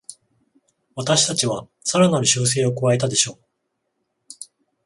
[0.95, 3.45] 私たちはさらなる修正を加えたでしょう